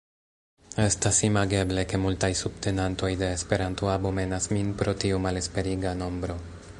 [0.83, 6.43] Estas imageble, ke multaj subtenantoj de Esperanto abomenas min pro tiu malesperiga nombro.